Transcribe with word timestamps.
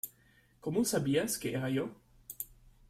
¿Cómo 0.61 0.83
sabías 0.83 1.37
que 1.37 1.49
era 1.53 1.69
yo? 1.69 1.91